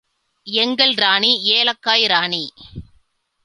எங்கள் 0.47 0.93
ராணி, 0.93 1.43
ஏலக்காய் 1.51 2.05
ராணி! 2.05 2.43